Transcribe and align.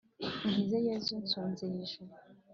unkizeyezu 0.47 1.13
nsonzeye 1.23 1.73
ijuru 1.85 2.13